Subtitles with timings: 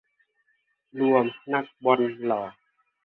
[0.99, 2.41] รวมนักบอลหล่อ